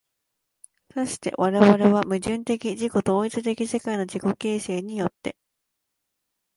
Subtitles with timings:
[0.95, 1.63] 而して我々
[1.93, 5.37] は矛盾的自己同一的世界の自己形成によって、